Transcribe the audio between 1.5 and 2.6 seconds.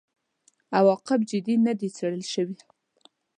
نه دي څېړل شوي.